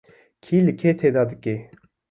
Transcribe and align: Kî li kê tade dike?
Kî 0.43 0.57
li 0.65 0.73
kê 0.79 0.91
tade 0.99 1.23
dike? 1.29 1.55